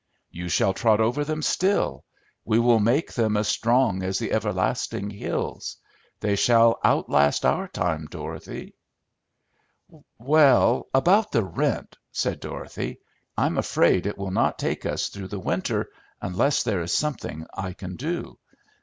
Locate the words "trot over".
0.73-1.23